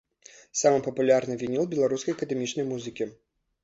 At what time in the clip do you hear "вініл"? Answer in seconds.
1.43-1.71